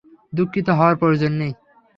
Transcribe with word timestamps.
দুঃখিত 0.33 0.67
হওয়ার 0.69 0.95
প্রয়োজন 0.95 1.31
নেই। 1.33 1.53